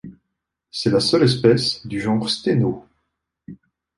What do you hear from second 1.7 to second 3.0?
du genre Steno.